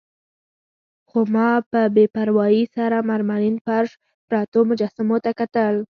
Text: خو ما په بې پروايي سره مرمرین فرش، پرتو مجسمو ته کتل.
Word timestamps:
خو 1.09 1.19
ما 1.33 1.49
په 1.71 1.81
بې 1.95 2.05
پروايي 2.15 2.63
سره 2.75 2.97
مرمرین 3.09 3.55
فرش، 3.65 3.91
پرتو 4.29 4.59
مجسمو 4.69 5.17
ته 5.25 5.31
کتل. 5.39 5.75